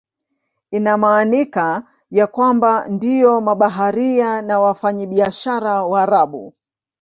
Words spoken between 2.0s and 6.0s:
ya kwamba ndio mabaharia na wafanyabiashara